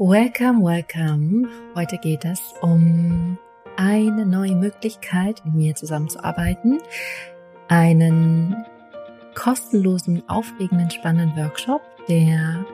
Welcome, 0.00 0.62
welcome. 0.62 1.48
Heute 1.74 1.98
geht 1.98 2.24
es 2.24 2.40
um 2.60 3.36
eine 3.76 4.24
neue 4.24 4.54
Möglichkeit, 4.54 5.44
mit 5.44 5.54
mir 5.54 5.74
zusammenzuarbeiten. 5.74 6.78
Einen 7.66 8.54
kostenlosen, 9.34 10.22
aufregenden, 10.28 10.88
spannenden 10.88 11.36
Workshop, 11.36 11.82
der 12.08 12.64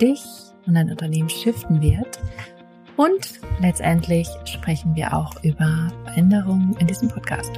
dich 0.00 0.24
und 0.66 0.74
dein 0.74 0.90
Unternehmen 0.90 1.28
shiften 1.28 1.80
wird. 1.80 2.18
Und 2.96 3.38
letztendlich 3.60 4.28
sprechen 4.44 4.96
wir 4.96 5.14
auch 5.14 5.44
über 5.44 5.92
Veränderungen 6.06 6.76
in 6.80 6.88
diesem 6.88 7.06
Podcast. 7.06 7.52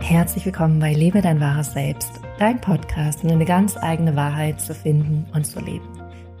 Herzlich 0.00 0.44
willkommen 0.44 0.78
bei 0.80 0.92
Lebe 0.92 1.22
dein 1.22 1.40
wahres 1.40 1.72
Selbst 1.72 2.20
dein 2.40 2.58
Podcast, 2.58 3.22
um 3.22 3.30
eine 3.30 3.44
ganz 3.44 3.76
eigene 3.76 4.16
Wahrheit 4.16 4.62
zu 4.62 4.74
finden 4.74 5.26
und 5.34 5.46
zu 5.46 5.60
leben. 5.60 5.86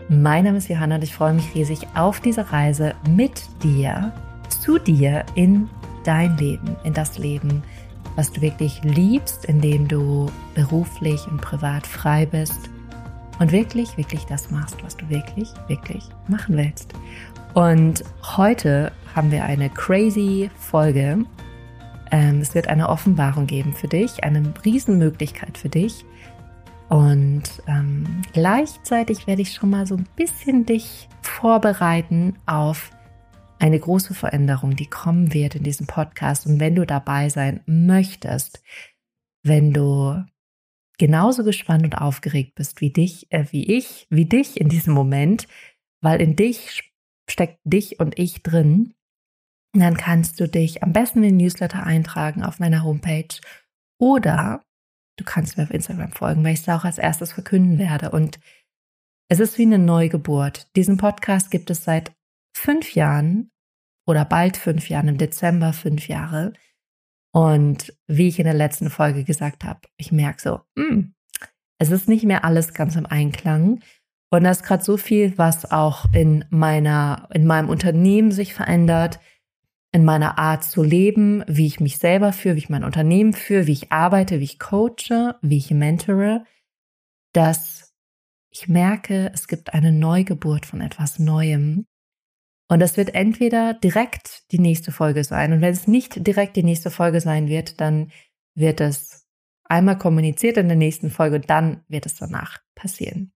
Mein 0.08 0.44
Name 0.44 0.56
ist 0.56 0.68
Johanna 0.68 0.94
und 0.94 1.04
ich 1.04 1.14
freue 1.14 1.34
mich 1.34 1.54
riesig 1.54 1.86
auf 1.94 2.20
diese 2.20 2.50
Reise 2.50 2.94
mit 3.10 3.42
dir, 3.62 4.10
zu 4.48 4.78
dir 4.78 5.24
in 5.34 5.68
dein 6.04 6.38
Leben, 6.38 6.74
in 6.84 6.94
das 6.94 7.18
Leben, 7.18 7.62
was 8.16 8.32
du 8.32 8.40
wirklich 8.40 8.82
liebst, 8.82 9.44
in 9.44 9.60
dem 9.60 9.88
du 9.88 10.32
beruflich 10.54 11.26
und 11.30 11.42
privat 11.42 11.86
frei 11.86 12.24
bist 12.24 12.70
und 13.38 13.52
wirklich, 13.52 13.94
wirklich 13.98 14.24
das 14.24 14.50
machst, 14.50 14.82
was 14.82 14.96
du 14.96 15.06
wirklich, 15.10 15.50
wirklich 15.68 16.08
machen 16.28 16.56
willst. 16.56 16.94
Und 17.52 18.04
heute 18.22 18.90
haben 19.14 19.30
wir 19.30 19.44
eine 19.44 19.68
crazy 19.68 20.50
Folge 20.56 21.26
es 22.40 22.54
wird 22.54 22.68
eine 22.68 22.88
Offenbarung 22.88 23.46
geben 23.46 23.72
für 23.72 23.88
dich, 23.88 24.24
eine 24.24 24.52
Riesenmöglichkeit 24.64 25.56
für 25.56 25.68
dich. 25.68 26.04
Und 26.88 27.44
ähm, 27.68 28.22
gleichzeitig 28.32 29.26
werde 29.26 29.42
ich 29.42 29.54
schon 29.54 29.70
mal 29.70 29.86
so 29.86 29.96
ein 29.96 30.08
bisschen 30.16 30.66
dich 30.66 31.08
vorbereiten 31.22 32.34
auf 32.46 32.90
eine 33.60 33.78
große 33.78 34.14
Veränderung, 34.14 34.74
die 34.74 34.86
kommen 34.86 35.32
wird 35.32 35.54
in 35.54 35.62
diesem 35.62 35.86
Podcast. 35.86 36.46
Und 36.46 36.58
wenn 36.58 36.74
du 36.74 36.84
dabei 36.84 37.28
sein 37.28 37.60
möchtest, 37.66 38.62
wenn 39.44 39.72
du 39.72 40.24
genauso 40.98 41.44
gespannt 41.44 41.84
und 41.84 41.94
aufgeregt 41.94 42.54
bist 42.54 42.80
wie 42.80 42.90
dich, 42.90 43.30
äh, 43.30 43.44
wie 43.50 43.70
ich, 43.70 44.06
wie 44.10 44.24
dich 44.24 44.60
in 44.60 44.68
diesem 44.68 44.92
Moment, 44.92 45.46
weil 46.00 46.20
in 46.20 46.36
dich 46.36 46.92
steckt 47.28 47.60
dich 47.64 48.00
und 48.00 48.18
ich 48.18 48.42
drin, 48.42 48.94
dann 49.72 49.96
kannst 49.96 50.40
du 50.40 50.48
dich 50.48 50.82
am 50.82 50.92
besten 50.92 51.18
in 51.18 51.30
den 51.30 51.36
Newsletter 51.36 51.84
eintragen 51.84 52.42
auf 52.42 52.58
meiner 52.58 52.82
Homepage 52.82 53.28
oder 54.00 54.62
du 55.16 55.24
kannst 55.24 55.56
mir 55.56 55.64
auf 55.64 55.70
Instagram 55.70 56.12
folgen, 56.12 56.42
weil 56.42 56.54
ich 56.54 56.60
es 56.60 56.68
auch 56.68 56.84
als 56.84 56.98
erstes 56.98 57.32
verkünden 57.32 57.78
werde. 57.78 58.10
Und 58.10 58.40
es 59.28 59.38
ist 59.38 59.58
wie 59.58 59.62
eine 59.62 59.78
Neugeburt. 59.78 60.74
Diesen 60.74 60.96
Podcast 60.96 61.50
gibt 61.50 61.70
es 61.70 61.84
seit 61.84 62.12
fünf 62.56 62.94
Jahren 62.94 63.50
oder 64.06 64.24
bald 64.24 64.56
fünf 64.56 64.88
Jahren, 64.88 65.08
im 65.08 65.18
Dezember 65.18 65.72
fünf 65.72 66.08
Jahre. 66.08 66.52
Und 67.32 67.94
wie 68.08 68.26
ich 68.26 68.40
in 68.40 68.46
der 68.46 68.54
letzten 68.54 68.90
Folge 68.90 69.22
gesagt 69.22 69.62
habe, 69.62 69.80
ich 69.96 70.10
merke 70.10 70.42
so, 70.42 70.60
mh, 70.74 70.88
hm, 70.88 71.14
es 71.78 71.90
ist 71.90 72.08
nicht 72.08 72.24
mehr 72.24 72.44
alles 72.44 72.74
ganz 72.74 72.96
im 72.96 73.06
Einklang. 73.06 73.80
Und 74.32 74.44
da 74.44 74.50
ist 74.50 74.64
gerade 74.64 74.82
so 74.82 74.96
viel, 74.96 75.38
was 75.38 75.70
auch 75.70 76.12
in 76.12 76.44
meiner, 76.50 77.28
in 77.32 77.46
meinem 77.46 77.68
Unternehmen 77.68 78.32
sich 78.32 78.54
verändert, 78.54 79.20
in 79.92 80.04
meiner 80.04 80.38
Art 80.38 80.64
zu 80.64 80.82
leben, 80.82 81.44
wie 81.48 81.66
ich 81.66 81.80
mich 81.80 81.98
selber 81.98 82.32
führe, 82.32 82.54
wie 82.54 82.60
ich 82.60 82.68
mein 82.68 82.84
Unternehmen 82.84 83.32
führe, 83.32 83.66
wie 83.66 83.72
ich 83.72 83.92
arbeite, 83.92 84.38
wie 84.38 84.44
ich 84.44 84.58
coache, 84.58 85.36
wie 85.42 85.58
ich 85.58 85.70
mentore, 85.70 86.44
dass 87.32 87.92
ich 88.50 88.68
merke, 88.68 89.30
es 89.32 89.48
gibt 89.48 89.74
eine 89.74 89.92
Neugeburt 89.92 90.66
von 90.66 90.80
etwas 90.80 91.18
Neuem. 91.18 91.86
Und 92.68 92.80
das 92.80 92.96
wird 92.96 93.14
entweder 93.14 93.74
direkt 93.74 94.50
die 94.52 94.60
nächste 94.60 94.92
Folge 94.92 95.24
sein. 95.24 95.52
Und 95.52 95.60
wenn 95.60 95.72
es 95.72 95.88
nicht 95.88 96.24
direkt 96.26 96.56
die 96.56 96.62
nächste 96.62 96.90
Folge 96.90 97.20
sein 97.20 97.48
wird, 97.48 97.80
dann 97.80 98.12
wird 98.54 98.80
es 98.80 99.26
einmal 99.64 99.98
kommuniziert 99.98 100.56
in 100.56 100.68
der 100.68 100.76
nächsten 100.76 101.10
Folge 101.10 101.36
und 101.36 101.50
dann 101.50 101.84
wird 101.88 102.06
es 102.06 102.14
danach 102.14 102.60
passieren. 102.74 103.32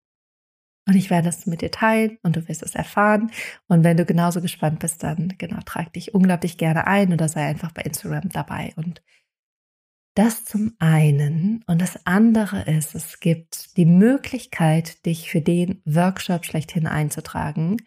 Und 0.87 0.97
ich 0.97 1.09
werde 1.09 1.31
es 1.31 1.47
mit 1.47 1.63
dir 1.63 1.71
teilen 1.71 2.19
und 2.23 2.37
du 2.37 2.47
wirst 2.47 2.63
es 2.63 2.75
erfahren. 2.75 3.31
Und 3.69 3.85
wenn 3.85 3.97
du 3.97 4.05
genauso 4.05 4.43
gespannt 4.43 4.81
bist, 4.81 5.03
dann 5.03 5.35
genau, 5.39 5.61
trag 5.65 5.93
dich 5.95 6.15
unglaublich 6.15 6.59
gerne 6.59 6.87
ein 6.87 7.13
oder 7.13 7.29
sei 7.29 7.47
einfach 7.47 7.73
bei 7.73 7.83
Instagram 7.83 8.29
dabei. 8.29 8.73
Und 8.77 9.03
das 10.15 10.45
zum 10.45 10.75
einen. 10.79 11.65
Und 11.67 11.81
das 11.81 12.07
andere 12.07 12.63
ist, 12.63 12.95
es 12.95 13.19
gibt 13.19 13.77
die 13.77 13.87
Möglichkeit, 13.87 15.05
dich 15.07 15.31
für 15.31 15.41
den 15.41 15.83
Workshop 15.85 16.45
schlechthin 16.45 16.87
einzutragen. 16.87 17.79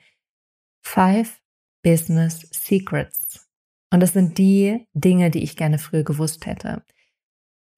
Five 0.83 1.39
Business 1.83 2.47
Secrets. 2.51 3.47
Und 3.91 4.01
das 4.01 4.13
sind 4.13 4.37
die 4.37 4.85
Dinge, 4.93 5.31
die 5.31 5.43
ich 5.43 5.55
gerne 5.55 5.77
früher 5.77 6.03
gewusst 6.03 6.45
hätte. 6.45 6.83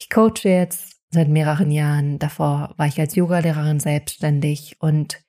Ich 0.02 0.09
coache 0.09 0.46
jetzt 0.46 0.98
seit 1.09 1.28
mehreren 1.30 1.72
Jahren. 1.72 2.20
Davor 2.20 2.74
war 2.78 2.88
ich 2.88 3.00
als 3.00 3.16
Yogalehrerin 3.16 3.80
selbstständig 3.80 4.78
und 4.80 5.22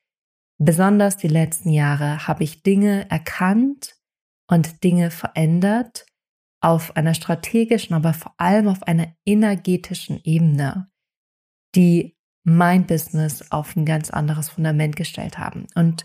besonders 0.59 1.17
die 1.17 1.29
letzten 1.29 1.71
Jahre 1.71 2.27
habe 2.27 2.45
ich 2.45 2.63
Dinge 2.63 3.11
erkannt 3.11 3.97
und 4.47 4.85
Dinge 4.85 5.11
verändert 5.11 6.07
auf 6.61 6.97
einer 6.97 7.15
strategischen, 7.15 7.97
aber 7.97 8.13
vor 8.13 8.35
allem 8.37 8.69
auf 8.69 8.83
einer 8.83 9.09
energetischen 9.25 10.21
Ebene, 10.25 10.91
die 11.75 12.17
mein 12.45 12.87
Business 12.87 13.51
auf 13.51 13.77
ein 13.77 13.87
ganz 13.87 14.11
anderes 14.11 14.51
Fundament 14.51 14.97
gestellt 14.97 15.39
haben. 15.39 15.67
Und 15.75 16.05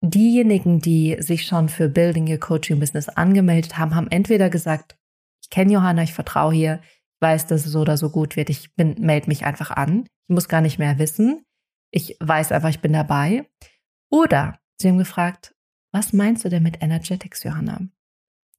diejenigen, 0.00 0.80
die 0.80 1.16
sich 1.20 1.46
schon 1.46 1.68
für 1.68 1.88
Building 1.88 2.28
Your 2.28 2.38
Coaching 2.38 2.80
Business 2.80 3.08
angemeldet 3.08 3.78
haben, 3.78 3.94
haben 3.94 4.10
entweder 4.10 4.50
gesagt, 4.50 4.96
ich 5.42 5.50
kenne 5.50 5.72
Johanna, 5.72 6.02
ich 6.02 6.14
vertraue 6.14 6.52
hier, 6.52 6.80
weiß, 7.22 7.46
dass 7.46 7.64
es 7.64 7.72
so 7.72 7.80
oder 7.80 7.96
so 7.96 8.10
gut 8.10 8.36
wird. 8.36 8.50
Ich 8.50 8.70
melde 8.76 9.28
mich 9.28 9.46
einfach 9.46 9.70
an. 9.70 10.04
Ich 10.28 10.34
muss 10.34 10.48
gar 10.48 10.60
nicht 10.60 10.78
mehr 10.78 10.98
wissen. 10.98 11.44
Ich 11.90 12.16
weiß 12.20 12.52
einfach, 12.52 12.70
ich 12.70 12.80
bin 12.80 12.92
dabei. 12.92 13.48
Oder 14.10 14.58
sie 14.80 14.88
haben 14.88 14.98
gefragt, 14.98 15.54
was 15.92 16.12
meinst 16.12 16.44
du 16.44 16.48
denn 16.48 16.62
mit 16.62 16.82
Energetics, 16.82 17.44
Johanna? 17.44 17.80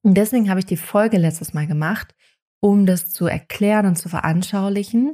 Und 0.02 0.14
deswegen 0.14 0.50
habe 0.50 0.60
ich 0.60 0.66
die 0.66 0.76
Folge 0.76 1.18
letztes 1.18 1.54
Mal 1.54 1.66
gemacht, 1.66 2.14
um 2.60 2.86
das 2.86 3.10
zu 3.10 3.26
erklären 3.26 3.86
und 3.86 3.96
zu 3.96 4.08
veranschaulichen. 4.08 5.12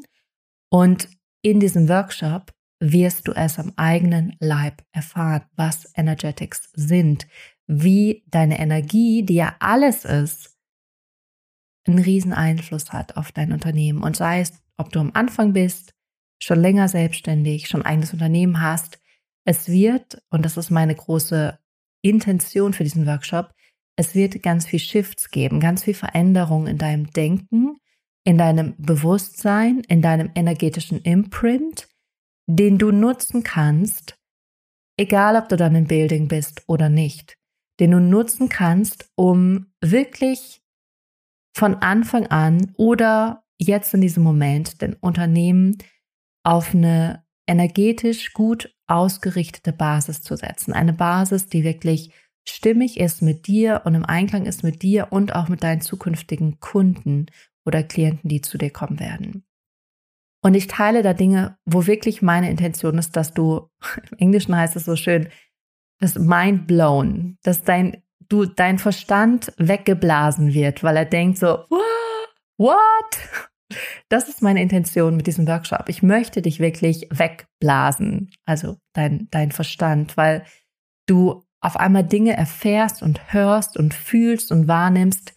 Und 0.70 1.08
in 1.42 1.60
diesem 1.60 1.88
Workshop 1.88 2.52
wirst 2.80 3.28
du 3.28 3.32
es 3.32 3.58
am 3.58 3.72
eigenen 3.76 4.36
Leib 4.40 4.82
erfahren, 4.92 5.42
was 5.56 5.90
Energetics 5.94 6.70
sind, 6.74 7.26
wie 7.66 8.24
deine 8.26 8.58
Energie, 8.58 9.24
die 9.24 9.34
ja 9.34 9.54
alles 9.60 10.04
ist, 10.04 10.49
einen 11.90 12.04
riesen 12.04 12.32
Einfluss 12.32 12.92
hat 12.92 13.16
auf 13.16 13.32
dein 13.32 13.52
Unternehmen. 13.52 14.02
Und 14.02 14.16
sei 14.16 14.40
es, 14.40 14.52
ob 14.76 14.90
du 14.90 15.00
am 15.00 15.10
Anfang 15.14 15.52
bist, 15.52 15.92
schon 16.42 16.60
länger 16.60 16.88
selbstständig, 16.88 17.68
schon 17.68 17.82
eigenes 17.82 18.12
Unternehmen 18.12 18.62
hast, 18.62 18.98
es 19.44 19.68
wird, 19.68 20.22
und 20.30 20.44
das 20.44 20.56
ist 20.56 20.70
meine 20.70 20.94
große 20.94 21.58
Intention 22.02 22.72
für 22.72 22.84
diesen 22.84 23.06
Workshop, 23.06 23.52
es 23.96 24.14
wird 24.14 24.42
ganz 24.42 24.66
viel 24.66 24.78
Shifts 24.78 25.30
geben, 25.30 25.60
ganz 25.60 25.84
viel 25.84 25.94
Veränderung 25.94 26.66
in 26.66 26.78
deinem 26.78 27.10
Denken, 27.10 27.76
in 28.24 28.38
deinem 28.38 28.74
Bewusstsein, 28.78 29.80
in 29.88 30.02
deinem 30.02 30.30
energetischen 30.34 31.00
Imprint, 31.02 31.88
den 32.46 32.78
du 32.78 32.90
nutzen 32.90 33.42
kannst, 33.42 34.16
egal 34.96 35.36
ob 35.36 35.48
du 35.48 35.56
dann 35.56 35.74
im 35.74 35.86
Building 35.86 36.28
bist 36.28 36.62
oder 36.66 36.88
nicht, 36.88 37.36
den 37.78 37.90
du 37.90 38.00
nutzen 38.00 38.48
kannst, 38.48 39.10
um 39.16 39.72
wirklich 39.80 40.62
von 41.60 41.74
Anfang 41.74 42.26
an 42.28 42.72
oder 42.78 43.44
jetzt 43.58 43.92
in 43.92 44.00
diesem 44.00 44.22
Moment 44.22 44.80
den 44.80 44.94
Unternehmen 44.94 45.76
auf 46.42 46.74
eine 46.74 47.22
energetisch 47.46 48.32
gut 48.32 48.74
ausgerichtete 48.86 49.74
Basis 49.74 50.22
zu 50.22 50.36
setzen. 50.36 50.72
Eine 50.72 50.94
Basis, 50.94 51.48
die 51.48 51.62
wirklich 51.62 52.14
stimmig 52.48 52.98
ist 52.98 53.20
mit 53.20 53.46
dir 53.46 53.82
und 53.84 53.94
im 53.94 54.06
Einklang 54.06 54.46
ist 54.46 54.62
mit 54.62 54.80
dir 54.80 55.08
und 55.10 55.34
auch 55.34 55.48
mit 55.48 55.62
deinen 55.62 55.82
zukünftigen 55.82 56.60
Kunden 56.60 57.26
oder 57.66 57.82
Klienten, 57.82 58.30
die 58.30 58.40
zu 58.40 58.56
dir 58.56 58.70
kommen 58.70 58.98
werden. 58.98 59.44
Und 60.42 60.54
ich 60.54 60.66
teile 60.66 61.02
da 61.02 61.12
Dinge, 61.12 61.58
wo 61.66 61.86
wirklich 61.86 62.22
meine 62.22 62.48
Intention 62.48 62.96
ist, 62.96 63.16
dass 63.16 63.34
du, 63.34 63.68
im 64.12 64.16
Englischen 64.16 64.56
heißt 64.56 64.76
es 64.76 64.86
so 64.86 64.96
schön, 64.96 65.28
das 65.98 66.18
Mind 66.18 66.66
blown, 66.66 67.36
dass 67.42 67.64
dein 67.64 68.02
du 68.30 68.46
dein 68.46 68.78
Verstand 68.78 69.52
weggeblasen 69.58 70.54
wird, 70.54 70.82
weil 70.82 70.96
er 70.96 71.04
denkt 71.04 71.38
so, 71.38 71.66
what? 72.56 73.18
Das 74.08 74.28
ist 74.28 74.42
meine 74.42 74.62
Intention 74.62 75.16
mit 75.16 75.26
diesem 75.26 75.46
Workshop. 75.46 75.84
Ich 75.88 76.02
möchte 76.02 76.40
dich 76.42 76.58
wirklich 76.58 77.06
wegblasen, 77.10 78.30
also 78.44 78.78
dein, 78.94 79.28
dein 79.30 79.52
Verstand, 79.52 80.16
weil 80.16 80.44
du 81.06 81.44
auf 81.60 81.76
einmal 81.76 82.04
Dinge 82.04 82.36
erfährst 82.36 83.02
und 83.02 83.32
hörst 83.32 83.76
und 83.76 83.92
fühlst 83.92 84.50
und 84.50 84.66
wahrnimmst, 84.66 85.34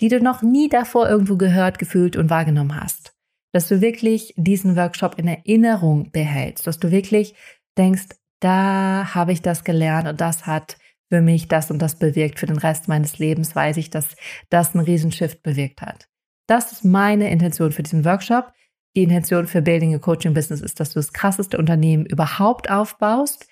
die 0.00 0.08
du 0.08 0.20
noch 0.20 0.42
nie 0.42 0.68
davor 0.68 1.08
irgendwo 1.08 1.36
gehört, 1.36 1.78
gefühlt 1.78 2.16
und 2.16 2.30
wahrgenommen 2.30 2.80
hast. 2.80 3.12
dass 3.52 3.68
du 3.68 3.80
wirklich 3.80 4.34
diesen 4.36 4.76
Workshop 4.76 5.18
in 5.18 5.26
Erinnerung 5.26 6.10
behältst, 6.10 6.66
dass 6.66 6.78
du 6.78 6.90
wirklich 6.90 7.34
denkst, 7.76 8.06
da 8.40 9.14
habe 9.14 9.32
ich 9.32 9.42
das 9.42 9.64
gelernt 9.64 10.08
und 10.08 10.20
das 10.20 10.46
hat 10.46 10.76
für 11.08 11.20
mich 11.20 11.48
das 11.48 11.70
und 11.70 11.80
das 11.80 11.98
bewirkt. 11.98 12.38
Für 12.38 12.46
den 12.46 12.58
Rest 12.58 12.88
meines 12.88 13.18
Lebens 13.18 13.54
weiß 13.54 13.76
ich, 13.76 13.90
dass 13.90 14.16
das 14.50 14.74
einen 14.74 14.84
Riesenshift 14.84 15.42
bewirkt 15.42 15.82
hat. 15.82 16.08
Das 16.46 16.72
ist 16.72 16.84
meine 16.84 17.30
Intention 17.30 17.72
für 17.72 17.82
diesen 17.82 18.04
Workshop. 18.04 18.52
Die 18.96 19.02
Intention 19.02 19.46
für 19.46 19.62
Building 19.62 19.94
a 19.94 19.98
Coaching 19.98 20.34
Business 20.34 20.60
ist, 20.60 20.80
dass 20.80 20.90
du 20.90 20.98
das 20.98 21.12
krasseste 21.12 21.58
Unternehmen 21.58 22.06
überhaupt 22.06 22.70
aufbaust. 22.70 23.46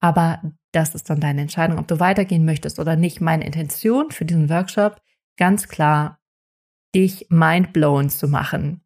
Aber 0.00 0.42
das 0.72 0.94
ist 0.94 1.08
dann 1.08 1.20
deine 1.20 1.42
Entscheidung, 1.42 1.78
ob 1.78 1.88
du 1.88 2.00
weitergehen 2.00 2.44
möchtest 2.44 2.78
oder 2.78 2.96
nicht. 2.96 3.20
Meine 3.20 3.44
Intention 3.44 4.10
für 4.10 4.24
diesen 4.24 4.48
Workshop, 4.48 5.00
ganz 5.36 5.68
klar, 5.68 6.18
dich 6.94 7.26
mindblown 7.30 8.10
zu 8.10 8.28
machen. 8.28 8.82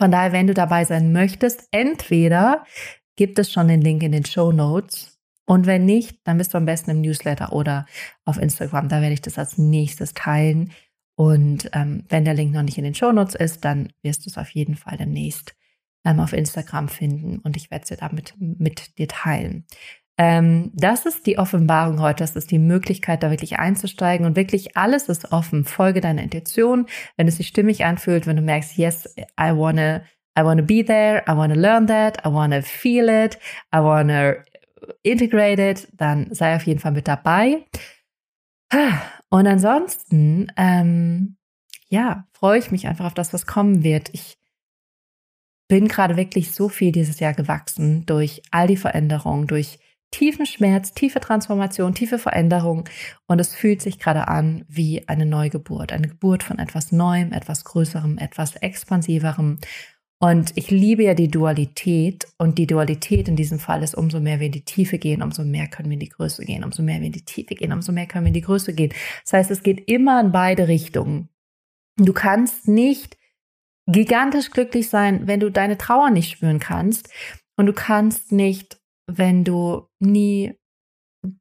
Von 0.00 0.10
daher, 0.10 0.32
wenn 0.32 0.46
du 0.46 0.54
dabei 0.54 0.84
sein 0.84 1.12
möchtest, 1.12 1.68
entweder 1.70 2.64
gibt 3.16 3.38
es 3.38 3.52
schon 3.52 3.68
den 3.68 3.80
Link 3.80 4.02
in 4.02 4.12
den 4.12 4.24
Show 4.24 4.52
Notes. 4.52 5.13
Und 5.46 5.66
wenn 5.66 5.84
nicht, 5.84 6.18
dann 6.24 6.38
bist 6.38 6.54
du 6.54 6.58
am 6.58 6.64
besten 6.64 6.90
im 6.90 7.00
Newsletter 7.00 7.52
oder 7.52 7.86
auf 8.24 8.38
Instagram. 8.38 8.88
Da 8.88 9.00
werde 9.00 9.14
ich 9.14 9.22
das 9.22 9.38
als 9.38 9.58
nächstes 9.58 10.14
teilen. 10.14 10.72
Und 11.16 11.70
ähm, 11.72 12.04
wenn 12.08 12.24
der 12.24 12.34
Link 12.34 12.52
noch 12.52 12.62
nicht 12.62 12.78
in 12.78 12.84
den 12.84 12.94
Show 12.94 13.12
Notes 13.12 13.34
ist, 13.34 13.64
dann 13.64 13.92
wirst 14.02 14.24
du 14.24 14.30
es 14.30 14.38
auf 14.38 14.50
jeden 14.50 14.74
Fall 14.74 14.96
demnächst 14.96 15.54
ähm, 16.04 16.20
auf 16.20 16.32
Instagram 16.32 16.88
finden 16.88 17.38
und 17.38 17.56
ich 17.56 17.70
werde 17.70 17.82
es 17.84 17.88
dir 17.88 17.96
damit 17.96 18.34
mit 18.38 18.98
dir 18.98 19.08
teilen. 19.08 19.64
Ähm, 20.16 20.70
das 20.74 21.06
ist 21.06 21.26
die 21.26 21.38
Offenbarung 21.38 22.00
heute, 22.00 22.22
das 22.22 22.36
ist 22.36 22.50
die 22.50 22.58
Möglichkeit, 22.58 23.22
da 23.22 23.30
wirklich 23.30 23.58
einzusteigen 23.58 24.26
und 24.26 24.36
wirklich 24.36 24.76
alles 24.76 25.08
ist 25.08 25.32
offen. 25.32 25.64
Folge 25.64 26.00
deiner 26.00 26.22
Intuition, 26.22 26.86
wenn 27.16 27.26
es 27.26 27.38
sich 27.38 27.48
stimmig 27.48 27.84
anfühlt, 27.84 28.26
wenn 28.26 28.36
du 28.36 28.42
merkst, 28.42 28.76
yes, 28.76 29.12
I 29.40 29.50
wanna, 29.56 30.02
I 30.38 30.42
wanna 30.42 30.62
be 30.62 30.84
there, 30.84 31.24
I 31.28 31.32
wanna 31.32 31.54
learn 31.54 31.88
that, 31.88 32.24
I 32.24 32.30
wanna 32.30 32.62
feel 32.62 33.08
it, 33.08 33.38
I 33.74 33.78
wanna 33.78 34.36
it, 35.02 35.88
dann 35.92 36.32
sei 36.34 36.56
auf 36.56 36.66
jeden 36.66 36.80
Fall 36.80 36.92
mit 36.92 37.08
dabei. 37.08 37.64
Und 39.30 39.46
ansonsten, 39.46 40.52
ähm, 40.56 41.36
ja, 41.88 42.26
freue 42.32 42.58
ich 42.58 42.70
mich 42.70 42.86
einfach 42.86 43.06
auf 43.06 43.14
das, 43.14 43.32
was 43.32 43.46
kommen 43.46 43.84
wird. 43.84 44.10
Ich 44.12 44.36
bin 45.68 45.88
gerade 45.88 46.16
wirklich 46.16 46.52
so 46.52 46.68
viel 46.68 46.92
dieses 46.92 47.20
Jahr 47.20 47.34
gewachsen 47.34 48.04
durch 48.06 48.42
all 48.50 48.66
die 48.66 48.76
Veränderungen, 48.76 49.46
durch 49.46 49.78
tiefen 50.10 50.46
Schmerz, 50.46 50.92
tiefe 50.92 51.18
Transformation, 51.18 51.94
tiefe 51.94 52.18
Veränderung. 52.18 52.88
Und 53.26 53.40
es 53.40 53.54
fühlt 53.54 53.82
sich 53.82 53.98
gerade 53.98 54.28
an 54.28 54.64
wie 54.68 55.08
eine 55.08 55.26
Neugeburt, 55.26 55.92
eine 55.92 56.06
Geburt 56.06 56.42
von 56.42 56.58
etwas 56.58 56.92
Neuem, 56.92 57.32
etwas 57.32 57.64
Größerem, 57.64 58.18
etwas 58.18 58.54
Expansiverem. 58.56 59.58
Und 60.20 60.52
ich 60.56 60.70
liebe 60.70 61.02
ja 61.04 61.14
die 61.14 61.28
Dualität. 61.28 62.26
Und 62.38 62.58
die 62.58 62.66
Dualität 62.66 63.28
in 63.28 63.36
diesem 63.36 63.58
Fall 63.58 63.82
ist, 63.82 63.94
umso 63.94 64.20
mehr 64.20 64.40
wir 64.40 64.46
in 64.46 64.52
die 64.52 64.64
Tiefe 64.64 64.98
gehen, 64.98 65.22
umso 65.22 65.44
mehr 65.44 65.68
können 65.68 65.90
wir 65.90 65.94
in 65.94 66.00
die 66.00 66.08
Größe 66.08 66.44
gehen. 66.44 66.64
Umso 66.64 66.82
mehr 66.82 67.00
wir 67.00 67.06
in 67.06 67.12
die 67.12 67.24
Tiefe 67.24 67.54
gehen, 67.54 67.72
umso 67.72 67.92
mehr 67.92 68.06
können 68.06 68.24
wir 68.24 68.28
in 68.28 68.34
die 68.34 68.40
Größe 68.40 68.74
gehen. 68.74 68.92
Das 69.24 69.32
heißt, 69.32 69.50
es 69.50 69.62
geht 69.62 69.88
immer 69.88 70.20
in 70.20 70.32
beide 70.32 70.68
Richtungen. 70.68 71.28
Du 71.96 72.12
kannst 72.12 72.68
nicht 72.68 73.18
gigantisch 73.86 74.50
glücklich 74.50 74.88
sein, 74.88 75.26
wenn 75.26 75.40
du 75.40 75.50
deine 75.50 75.78
Trauer 75.78 76.10
nicht 76.10 76.30
spüren 76.30 76.58
kannst. 76.58 77.10
Und 77.56 77.66
du 77.66 77.72
kannst 77.72 78.32
nicht 78.32 78.80
wenn 79.06 79.44
du 79.44 79.88
nie 80.00 80.54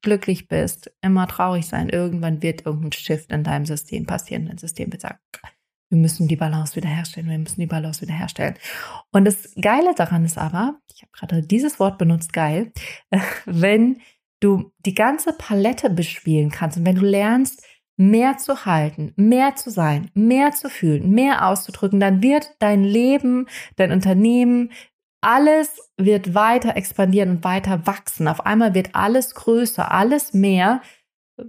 glücklich 0.02 0.48
bist, 0.48 0.92
immer 1.02 1.28
traurig 1.28 1.68
sein. 1.68 1.90
Irgendwann 1.90 2.42
wird 2.42 2.66
irgendein 2.66 2.94
Shift 2.94 3.32
in 3.32 3.44
deinem 3.44 3.66
System 3.66 4.06
passieren. 4.06 4.46
Dein 4.46 4.58
System 4.58 4.92
wird 4.92 5.02
sagen, 5.02 5.20
wir 5.90 5.98
müssen 5.98 6.28
die 6.28 6.36
Balance 6.36 6.76
wiederherstellen, 6.76 7.30
wir 7.30 7.38
müssen 7.38 7.60
die 7.62 7.68
Balance 7.68 8.02
wiederherstellen. 8.02 8.56
Und 9.12 9.26
das 9.26 9.54
Geile 9.62 9.94
daran 9.96 10.26
ist 10.26 10.38
aber, 10.38 10.80
ich 10.94 11.02
habe 11.02 11.12
gerade 11.12 11.48
dieses 11.48 11.80
Wort 11.80 11.98
benutzt, 11.98 12.34
geil, 12.34 12.72
wenn 13.46 14.02
du 14.40 14.72
die 14.86 14.96
ganze 14.96 15.34
Palette 15.34 15.90
bespielen 15.90 16.50
kannst 16.50 16.78
und 16.78 16.86
wenn 16.86 16.96
du 16.96 17.06
lernst, 17.06 17.64
mehr 17.96 18.38
zu 18.38 18.66
halten, 18.66 19.14
mehr 19.16 19.56
zu 19.56 19.70
sein, 19.70 20.10
mehr 20.14 20.52
zu 20.52 20.70
fühlen, 20.70 21.12
mehr 21.12 21.48
auszudrücken, 21.48 22.00
dann 22.00 22.24
wird 22.24 22.50
dein 22.60 22.84
Leben, 22.84 23.48
dein 23.76 23.92
Unternehmen, 23.92 24.72
alles 25.22 25.78
wird 25.98 26.34
weiter 26.34 26.76
expandieren 26.76 27.30
und 27.30 27.44
weiter 27.44 27.86
wachsen. 27.88 28.28
Auf 28.28 28.46
einmal 28.46 28.74
wird 28.74 28.90
alles 28.94 29.36
größer, 29.36 29.92
alles 29.92 30.34
mehr, 30.34 30.82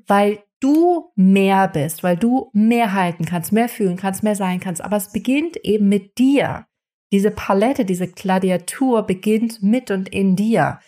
weil 0.06 0.38
du 0.64 1.12
mehr 1.14 1.69
bist, 1.69 2.02
weil 2.02 2.16
du 2.16 2.50
mehr 2.55 2.94
halten 2.94 3.26
kannst, 3.26 3.52
mehr 3.52 3.69
fühlen 3.69 3.96
kannst, 3.96 4.22
mehr 4.22 4.34
sein 4.34 4.61
kannst. 4.61 4.82
Aber 4.82 4.96
es 4.96 5.12
beginnt 5.12 5.58
eben 5.58 5.88
mit 5.90 6.16
dir. 6.16 6.66
Diese 7.12 7.31
Palette, 7.31 7.84
diese 7.84 8.08
Gladiatur 8.08 9.02
beginnt 9.02 9.62
mit 9.62 9.90
und 9.90 10.08
in 10.08 10.37
dir. 10.37 10.81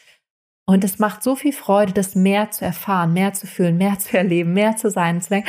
Und 0.67 0.83
es 0.83 0.99
macht 0.99 1.23
so 1.23 1.37
viel 1.37 1.53
Freude, 1.53 1.93
das 1.93 2.15
mehr 2.15 2.51
zu 2.51 2.65
erfahren, 2.65 3.13
mehr 3.13 3.35
zu 3.35 3.47
fühlen, 3.47 3.77
mehr 3.77 3.99
zu 3.99 4.17
erleben, 4.17 4.55
mehr 4.55 4.77
zu 4.77 4.91
sein, 4.91 5.21
zu 5.21 5.29
denken, 5.29 5.49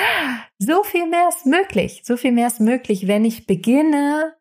so 0.60 0.84
viel 0.84 1.08
mehr 1.08 1.30
ist 1.30 1.46
möglich, 1.46 2.02
so 2.04 2.18
viel 2.18 2.32
mehr 2.32 2.48
ist 2.48 2.60
möglich, 2.60 3.08
wenn 3.08 3.26
ich 3.26 3.48
beginne, 3.48 4.36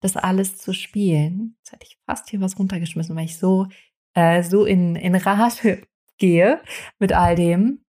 das 0.00 0.16
alles 0.16 0.56
zu 0.56 0.72
spielen. 0.72 1.56
Jetzt 1.58 1.72
hätte 1.72 1.86
ich 1.86 1.98
fast 2.06 2.30
hier 2.30 2.40
was 2.40 2.58
runtergeschmissen, 2.58 3.14
weil 3.14 3.26
ich 3.26 3.38
so, 3.38 3.66
äh, 4.14 4.42
so 4.42 4.64
in, 4.64 4.96
in 4.96 5.14
Rage 5.14 5.82
gehe 6.18 6.60
mit 6.98 7.12
all 7.12 7.36
dem. 7.36 7.84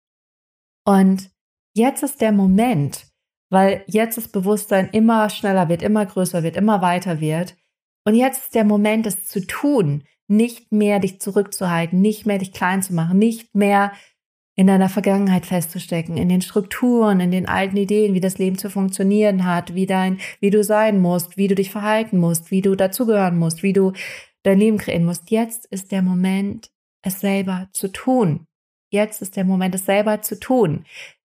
Und 0.89 1.31
jetzt 1.75 2.03
ist 2.03 2.23
der 2.23 2.33
Moment, 2.33 3.09
weil 3.51 3.85
jetzt 3.89 4.17
das 4.17 4.29
Bewusstsein 4.29 4.89
immer 4.89 5.29
schneller 5.29 5.69
wird, 5.69 5.83
immer 5.83 6.07
größer 6.07 6.43
wird, 6.43 6.57
immer 6.57 6.81
weiter 6.81 7.21
wird. 7.21 7.59
Und 8.07 8.15
jetzt 8.15 8.45
ist 8.45 8.55
der 8.55 8.65
Moment, 8.65 9.07
es 9.07 9.27
zu 9.27 9.47
tun, 9.47 10.05
nicht 10.29 10.73
mehr 10.73 10.99
dich 10.99 11.21
zurückzuhalten, 11.21 12.01
nicht 12.01 12.25
mehr 12.25 12.39
dich 12.39 12.53
klein 12.53 12.83
zu 12.83 12.95
machen, 12.95 13.19
nicht 13.19 13.55
mehr 13.55 13.93
in 14.57 14.67
deiner 14.67 14.89
Vergangenheit 14.89 15.45
festzustecken, 15.45 16.17
in 16.17 16.31
den 16.31 16.41
Strukturen, 16.41 17.21
in 17.21 17.33
den 17.33 17.47
alten 17.47 17.77
Ideen, 17.77 18.15
wie 18.15 18.21
das 18.21 18.39
Leben 18.39 18.57
zu 18.57 18.71
funktionieren 18.71 19.45
hat, 19.45 19.75
wie 19.75 19.85
dein, 19.85 20.19
wie 20.41 20.49
du 20.49 20.65
sein 20.65 21.03
musst, 21.03 21.37
wie 21.37 21.49
du 21.49 21.55
dich 21.55 21.71
verhalten 21.71 22.17
musst, 22.17 22.51
wie 22.51 22.63
du 22.63 22.75
dazugehören 22.77 23.39
musst, 23.39 23.63
wie 23.63 23.75
du 23.75 23.93
dein 24.43 24.59
Leben 24.59 24.79
kreieren 24.79 25.05
musst. 25.05 25.31
Jetzt 25.31 25.67
ist 25.67 25.93
der 25.93 26.01
Moment, 26.01 26.71
es 27.03 27.21
selber 27.21 27.69
zu 27.75 27.89
tun. 27.89 28.48
Jetzt 28.91 29.23
ist 29.23 29.37
der 29.37 29.45
Moment, 29.45 29.75
es 29.75 29.85
selber 29.85 30.23
zu 30.23 30.39
tun 30.39 30.85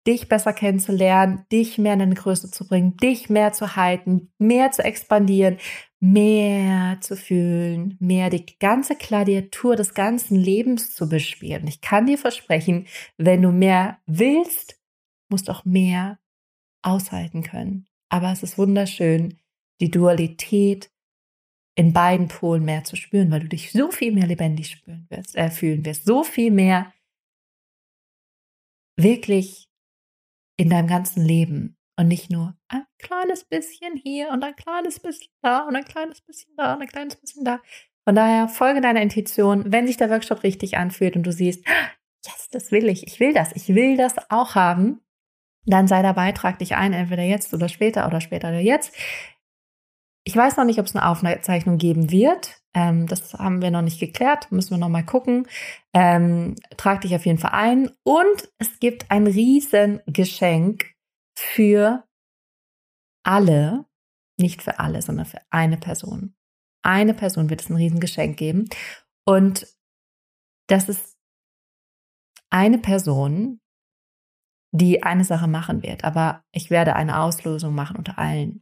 dich 0.08 0.28
besser 0.28 0.54
kennenzulernen, 0.54 1.46
dich 1.52 1.78
mehr 1.78 1.94
in 1.94 2.02
eine 2.02 2.16
Größe 2.16 2.50
zu 2.50 2.68
bringen, 2.68 2.98
dich 2.98 3.30
mehr 3.30 3.54
zu 3.54 3.76
halten, 3.76 4.32
mehr 4.38 4.72
zu 4.72 4.84
expandieren, 4.84 5.58
mehr 6.00 7.00
zu 7.02 7.16
fühlen, 7.16 7.98
mehr 8.00 8.30
die 8.30 8.46
ganze 8.60 8.96
Gladiatur 8.96 9.76
des 9.76 9.94
ganzen 9.94 10.36
Lebens 10.36 10.96
zu 10.96 11.10
bespielen. 11.10 11.68
Ich 11.68 11.82
kann 11.82 12.08
dir 12.08 12.18
versprechen, 12.18 12.88
wenn 13.18 13.42
du 13.42 13.52
mehr 13.52 14.00
willst, 14.06 14.80
musst 15.30 15.48
du 15.48 15.52
auch 15.52 15.66
mehr 15.66 16.18
aushalten 16.82 17.44
können. 17.44 17.86
Aber 18.10 18.32
es 18.32 18.42
ist 18.42 18.58
wunderschön, 18.58 19.38
die 19.82 19.92
Dualität 19.92 20.90
in 21.76 21.94
beiden 21.94 22.30
Polen 22.30 22.66
mehr 22.66 22.84
zu 22.84 22.96
spüren, 22.96 23.32
weil 23.32 23.42
du 23.42 23.48
dich 23.48 23.72
so 23.72 23.92
viel 23.92 24.12
mehr 24.12 24.28
lebendig 24.28 24.72
spüren 24.72 25.06
wirst, 25.10 25.36
äh, 25.36 25.52
fühlen 25.52 25.86
wirst, 25.86 26.06
so 26.06 26.24
viel 26.24 26.52
mehr 26.52 26.92
wirklich 29.02 29.70
in 30.58 30.70
deinem 30.70 30.88
ganzen 30.88 31.24
Leben 31.24 31.78
und 31.98 32.08
nicht 32.08 32.30
nur 32.30 32.56
ein 32.68 32.86
kleines 32.98 33.44
bisschen 33.46 33.96
hier 33.96 34.30
und 34.30 34.44
ein 34.44 34.56
kleines 34.56 35.00
bisschen 35.00 35.32
da 35.42 35.68
und 35.68 35.76
ein 35.76 35.86
kleines 35.86 36.22
bisschen 36.22 36.54
da 36.56 36.74
und 36.74 36.82
ein 36.82 36.88
kleines 36.88 37.16
bisschen 37.16 37.44
da. 37.44 37.62
Von 38.06 38.16
daher 38.16 38.48
folge 38.48 38.82
deiner 38.82 39.02
Intuition, 39.02 39.72
wenn 39.72 39.88
sich 39.88 39.98
der 39.98 40.10
Workshop 40.10 40.44
richtig 40.44 40.78
anfühlt 40.78 41.16
und 41.16 41.24
du 41.24 41.32
siehst, 41.32 41.66
yes, 42.26 42.50
das 42.52 42.72
will 42.72 42.90
ich, 42.90 43.06
ich 43.08 43.20
will 43.20 43.34
das, 43.34 43.56
ich 43.56 43.70
will 43.70 43.98
das 43.98 44.16
auch 44.30 44.56
haben, 44.56 45.02
dann 45.66 45.88
sei 45.88 46.02
dabei, 46.02 46.32
trag 46.32 46.60
dich 46.60 46.76
ein, 46.76 46.94
entweder 46.94 47.24
jetzt 47.24 47.54
oder 47.54 47.70
später 47.70 48.08
oder 48.08 48.22
später 48.22 48.50
oder 48.50 48.60
jetzt. 48.60 48.96
Ich 50.30 50.36
weiß 50.36 50.58
noch 50.58 50.66
nicht, 50.66 50.78
ob 50.78 50.86
es 50.86 50.96
eine 50.96 51.08
Aufzeichnung 51.08 51.80
geben 51.80 52.12
wird. 52.12 52.62
Ähm, 52.76 53.08
das 53.08 53.34
haben 53.34 53.64
wir 53.64 53.72
noch 53.72 53.82
nicht 53.82 54.00
geklärt, 54.00 54.52
müssen 54.52 54.70
wir 54.70 54.78
noch 54.78 54.88
mal 54.88 55.04
gucken. 55.04 55.48
Ähm, 55.92 56.54
trag 56.78 57.02
dich 57.02 57.16
auf 57.16 57.26
jeden 57.26 57.40
Fall 57.40 57.54
ein. 57.54 57.90
Und 58.04 58.48
es 58.60 58.80
gibt 58.80 59.10
ein 59.10 59.26
Riesengeschenk 59.26 60.94
für 61.36 62.04
alle, 63.26 63.88
nicht 64.38 64.62
für 64.62 64.78
alle, 64.78 65.02
sondern 65.02 65.26
für 65.26 65.42
eine 65.50 65.78
Person. 65.78 66.36
Eine 66.84 67.16
Person 67.16 67.50
wird 67.50 67.62
es 67.62 67.70
ein 67.72 67.78
Riesengeschenk 67.78 68.38
geben. 68.38 68.70
Und 69.26 69.66
das 70.68 70.90
ist 70.90 71.18
eine 72.52 72.78
Person, 72.78 73.62
die 74.72 75.02
eine 75.02 75.24
Sache 75.24 75.48
machen 75.48 75.82
wird. 75.82 76.04
Aber 76.04 76.44
ich 76.52 76.70
werde 76.70 76.96
eine 76.96 77.20
Auslosung 77.20 77.74
machen 77.74 77.98
unter 77.98 78.20
allen. 78.20 78.62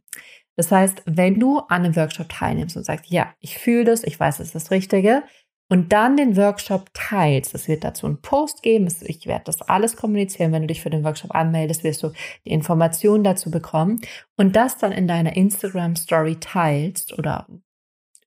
Das 0.58 0.72
heißt, 0.72 1.02
wenn 1.06 1.38
du 1.38 1.60
an 1.60 1.84
einem 1.84 1.94
Workshop 1.94 2.28
teilnimmst 2.28 2.76
und 2.76 2.82
sagst, 2.82 3.08
ja, 3.12 3.32
ich 3.38 3.58
fühle 3.58 3.84
das, 3.84 4.02
ich 4.02 4.18
weiß, 4.18 4.40
es 4.40 4.48
ist 4.48 4.54
das 4.56 4.70
Richtige, 4.72 5.22
und 5.70 5.92
dann 5.92 6.16
den 6.16 6.36
Workshop 6.36 6.90
teilst, 6.94 7.54
es 7.54 7.68
wird 7.68 7.84
dazu 7.84 8.06
einen 8.06 8.20
Post 8.22 8.62
geben, 8.62 8.88
ich 9.02 9.26
werde 9.26 9.44
das 9.44 9.62
alles 9.62 9.94
kommunizieren, 9.96 10.50
wenn 10.50 10.62
du 10.62 10.66
dich 10.66 10.80
für 10.80 10.90
den 10.90 11.04
Workshop 11.04 11.32
anmeldest, 11.32 11.84
wirst 11.84 12.02
du 12.02 12.10
die 12.44 12.50
Informationen 12.50 13.22
dazu 13.22 13.52
bekommen 13.52 14.00
und 14.36 14.56
das 14.56 14.78
dann 14.78 14.90
in 14.90 15.06
deiner 15.06 15.36
Instagram 15.36 15.94
Story 15.94 16.40
teilst 16.40 17.16
oder 17.16 17.46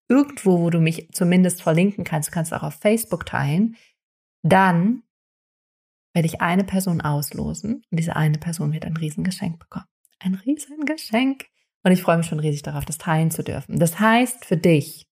irgendwo, 0.07 0.61
wo 0.61 0.69
du 0.69 0.79
mich 0.79 1.09
zumindest 1.11 1.61
verlinken 1.61 2.05
kannst, 2.05 2.31
kannst 2.31 2.53
du 2.53 2.55
auch 2.55 2.63
auf 2.63 2.75
Facebook 2.75 3.25
teilen, 3.25 3.75
dann 4.41 5.03
werde 6.13 6.27
ich 6.27 6.39
eine 6.39 6.63
Person 6.63 7.01
auslosen 7.01 7.83
und 7.91 7.99
diese 7.99 8.15
eine 8.15 8.37
Person 8.37 8.71
wird 8.71 8.85
ein 8.85 8.95
Riesengeschenk 8.95 9.59
bekommen. 9.59 9.87
Ein 10.19 10.35
Riesengeschenk. 10.35 11.50
Und 11.83 11.91
ich 11.91 12.01
freue 12.01 12.17
mich 12.17 12.27
schon 12.27 12.39
riesig 12.39 12.61
darauf, 12.61 12.85
das 12.85 12.97
teilen 12.97 13.31
zu 13.31 13.43
dürfen. 13.43 13.79
Das 13.79 13.99
heißt 13.99 14.45
für 14.45 14.57
dich, 14.57 15.07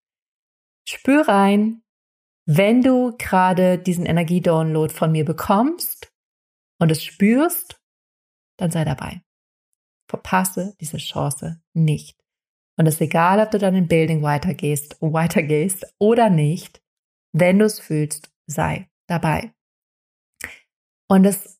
spür 0.88 1.28
rein, 1.28 1.82
wenn 2.48 2.82
du 2.82 3.16
gerade 3.18 3.78
diesen 3.78 4.06
Energiedownload 4.06 4.92
von 4.92 5.12
mir 5.12 5.24
bekommst 5.24 6.12
und 6.80 6.90
es 6.90 7.02
spürst, 7.02 7.80
dann 8.58 8.70
sei 8.70 8.84
dabei. 8.84 9.22
Verpasse 10.08 10.76
diese 10.80 10.98
Chance 10.98 11.60
nicht. 11.74 12.18
Und 12.78 12.86
es 12.86 12.94
ist 12.94 13.00
egal, 13.00 13.40
ob 13.40 13.50
du 13.50 13.58
dann 13.58 13.74
im 13.74 13.88
Building 13.88 14.22
weitergehst, 14.22 14.96
weitergehst 15.00 15.86
oder 15.98 16.30
nicht. 16.30 16.82
Wenn 17.32 17.58
du 17.58 17.64
es 17.64 17.80
fühlst, 17.80 18.30
sei 18.46 18.88
dabei. 19.08 19.52
Und 21.08 21.22
das 21.22 21.58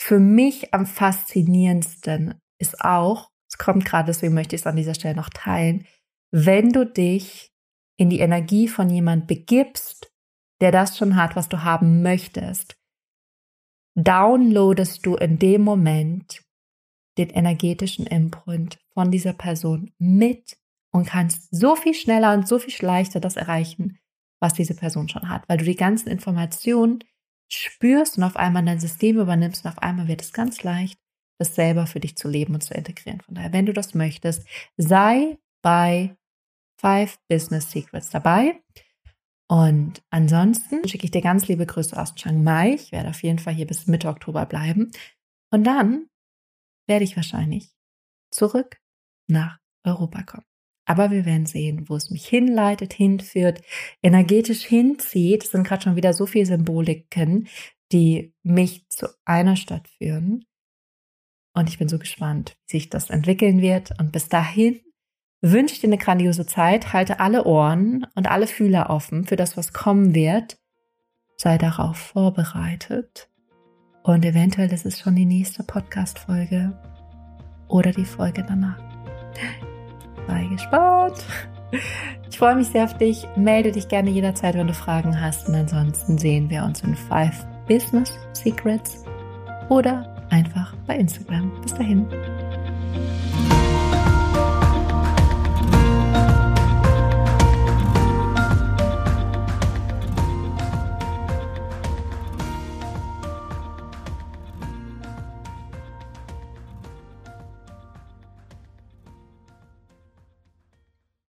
für 0.00 0.20
mich 0.20 0.72
am 0.72 0.86
faszinierendsten 0.86 2.40
ist 2.60 2.80
auch, 2.80 3.30
kommt 3.58 3.84
gerade, 3.84 4.06
deswegen 4.06 4.34
möchte 4.34 4.56
ich 4.56 4.62
es 4.62 4.66
an 4.66 4.76
dieser 4.76 4.94
Stelle 4.94 5.16
noch 5.16 5.30
teilen, 5.30 5.86
wenn 6.30 6.70
du 6.70 6.86
dich 6.86 7.52
in 7.96 8.10
die 8.10 8.20
Energie 8.20 8.68
von 8.68 8.90
jemand 8.90 9.26
begibst, 9.26 10.12
der 10.60 10.72
das 10.72 10.96
schon 10.96 11.16
hat, 11.16 11.36
was 11.36 11.48
du 11.48 11.64
haben 11.64 12.02
möchtest, 12.02 12.76
downloadest 13.96 15.04
du 15.04 15.16
in 15.16 15.38
dem 15.38 15.62
Moment 15.62 16.42
den 17.18 17.30
energetischen 17.30 18.06
Imprint 18.06 18.78
von 18.92 19.10
dieser 19.10 19.32
Person 19.32 19.92
mit 19.98 20.56
und 20.92 21.06
kannst 21.06 21.48
so 21.50 21.74
viel 21.74 21.94
schneller 21.94 22.32
und 22.34 22.46
so 22.46 22.58
viel 22.58 22.74
leichter 22.84 23.20
das 23.20 23.36
erreichen, 23.36 23.98
was 24.40 24.54
diese 24.54 24.74
Person 24.74 25.08
schon 25.08 25.28
hat, 25.28 25.48
weil 25.48 25.58
du 25.58 25.64
die 25.64 25.76
ganzen 25.76 26.08
Informationen 26.08 27.02
spürst 27.50 28.18
und 28.18 28.24
auf 28.24 28.36
einmal 28.36 28.64
dein 28.64 28.78
System 28.78 29.18
übernimmst 29.18 29.64
und 29.64 29.72
auf 29.72 29.78
einmal 29.78 30.06
wird 30.06 30.22
es 30.22 30.32
ganz 30.32 30.62
leicht, 30.62 30.98
das 31.38 31.54
selber 31.54 31.86
für 31.86 32.00
dich 32.00 32.16
zu 32.16 32.28
leben 32.28 32.54
und 32.54 32.62
zu 32.62 32.74
integrieren. 32.74 33.20
Von 33.20 33.34
daher, 33.34 33.52
wenn 33.52 33.66
du 33.66 33.72
das 33.72 33.94
möchtest, 33.94 34.46
sei 34.76 35.38
bei 35.62 36.16
Five 36.80 37.18
Business 37.28 37.70
Secrets 37.70 38.10
dabei. 38.10 38.62
Und 39.50 40.02
ansonsten 40.10 40.86
schicke 40.86 41.04
ich 41.04 41.10
dir 41.10 41.22
ganz 41.22 41.48
liebe 41.48 41.66
Grüße 41.66 42.00
aus 42.00 42.14
Chiang 42.14 42.44
Mai. 42.44 42.74
Ich 42.74 42.92
werde 42.92 43.08
auf 43.08 43.22
jeden 43.22 43.38
Fall 43.38 43.54
hier 43.54 43.66
bis 43.66 43.86
Mitte 43.86 44.08
Oktober 44.08 44.46
bleiben. 44.46 44.90
Und 45.50 45.64
dann 45.64 46.08
werde 46.86 47.04
ich 47.04 47.16
wahrscheinlich 47.16 47.70
zurück 48.30 48.80
nach 49.26 49.58
Europa 49.84 50.22
kommen. 50.22 50.44
Aber 50.86 51.10
wir 51.10 51.26
werden 51.26 51.46
sehen, 51.46 51.88
wo 51.88 51.96
es 51.96 52.10
mich 52.10 52.26
hinleitet, 52.26 52.94
hinführt, 52.94 53.60
energetisch 54.02 54.64
hinzieht. 54.64 55.44
Es 55.44 55.50
sind 55.50 55.66
gerade 55.66 55.82
schon 55.82 55.96
wieder 55.96 56.14
so 56.14 56.24
viele 56.24 56.46
Symboliken, 56.46 57.48
die 57.92 58.32
mich 58.42 58.88
zu 58.88 59.08
einer 59.24 59.56
Stadt 59.56 59.88
führen. 59.88 60.44
Und 61.58 61.68
ich 61.68 61.78
bin 61.78 61.88
so 61.88 61.98
gespannt, 61.98 62.56
wie 62.68 62.78
sich 62.78 62.88
das 62.88 63.10
entwickeln 63.10 63.60
wird. 63.60 63.90
Und 63.98 64.12
bis 64.12 64.28
dahin 64.28 64.78
wünsche 65.40 65.74
ich 65.74 65.80
dir 65.80 65.88
eine 65.88 65.98
grandiose 65.98 66.46
Zeit. 66.46 66.92
Halte 66.92 67.18
alle 67.18 67.46
Ohren 67.46 68.06
und 68.14 68.30
alle 68.30 68.46
Fühler 68.46 68.90
offen 68.90 69.24
für 69.24 69.34
das, 69.34 69.56
was 69.56 69.72
kommen 69.72 70.14
wird. 70.14 70.56
Sei 71.36 71.58
darauf 71.58 71.96
vorbereitet. 71.96 73.28
Und 74.04 74.24
eventuell 74.24 74.72
ist 74.72 74.86
es 74.86 75.00
schon 75.00 75.16
die 75.16 75.26
nächste 75.26 75.64
Podcast-Folge 75.64 76.78
oder 77.66 77.90
die 77.90 78.04
Folge 78.04 78.44
danach. 78.46 78.78
Sei 80.28 80.44
gespannt. 80.44 81.24
Ich 82.30 82.38
freue 82.38 82.54
mich 82.54 82.68
sehr 82.68 82.84
auf 82.84 82.96
dich. 82.98 83.26
Melde 83.34 83.72
dich 83.72 83.88
gerne 83.88 84.10
jederzeit, 84.10 84.54
wenn 84.54 84.68
du 84.68 84.74
Fragen 84.74 85.20
hast. 85.20 85.48
Und 85.48 85.56
ansonsten 85.56 86.18
sehen 86.18 86.50
wir 86.50 86.62
uns 86.62 86.82
in 86.82 86.94
Five 86.94 87.44
Business 87.66 88.16
Secrets 88.32 89.02
oder 89.68 90.17
einfach 90.30 90.74
bei 90.86 90.96
Instagram. 90.96 91.50
Bis 91.62 91.74
dahin. 91.74 92.06